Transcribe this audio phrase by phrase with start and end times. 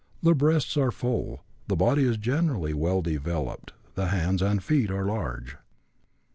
[0.23, 1.43] The breasts are full.
[1.67, 5.57] The body is generally well developed; the hands and feet are large.